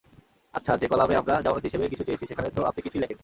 [0.53, 3.19] আচ্ছা, যে কলামে আমরা জামানত হিসেবে কিছু চেয়েছি সেখানে তো আপনি কিছুই লেখেননি?